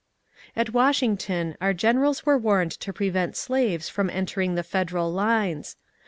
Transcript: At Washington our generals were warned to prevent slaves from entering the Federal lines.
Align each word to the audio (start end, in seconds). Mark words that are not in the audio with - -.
At 0.55 0.73
Washington 0.73 1.55
our 1.61 1.73
generals 1.75 2.25
were 2.25 2.35
warned 2.35 2.71
to 2.71 2.91
prevent 2.91 3.35
slaves 3.37 3.87
from 3.87 4.09
entering 4.09 4.55
the 4.55 4.63
Federal 4.63 5.11
lines. 5.13 5.75